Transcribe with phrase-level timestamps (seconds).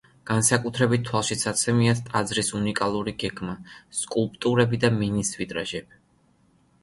[0.27, 3.55] განსაკუთრებით თვალშისაცემია ტაძრის უნიკალური გეგმა,
[3.99, 6.01] სკულპტურები და მინის ვიტრაჟები.